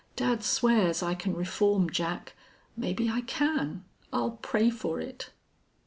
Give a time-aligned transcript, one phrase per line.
[0.15, 2.33] Dad swears I can reform Jack.
[2.75, 3.85] Maybe I can.
[4.11, 5.29] I'll pray for it."